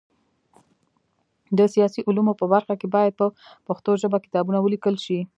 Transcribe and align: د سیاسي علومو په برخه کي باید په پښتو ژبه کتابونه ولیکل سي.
د 1.57 1.59
سیاسي 1.73 2.01
علومو 2.07 2.33
په 2.41 2.45
برخه 2.53 2.73
کي 2.81 2.87
باید 2.95 3.13
په 3.19 3.27
پښتو 3.67 3.91
ژبه 4.01 4.17
کتابونه 4.25 4.59
ولیکل 4.61 4.95
سي. 5.05 5.19